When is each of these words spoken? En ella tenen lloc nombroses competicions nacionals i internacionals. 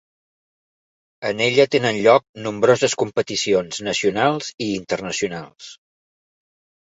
En 1.31 1.41
ella 1.47 1.65
tenen 1.75 1.99
lloc 2.05 2.23
nombroses 2.47 2.95
competicions 3.03 3.81
nacionals 3.89 4.49
i 4.69 4.73
internacionals. 4.79 5.69